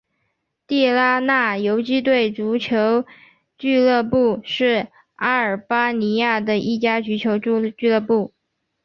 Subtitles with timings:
[0.65, 3.05] 地拉那游击队足球
[3.59, 8.33] 俱乐部是阿尔巴尼亚的一家足球俱乐部。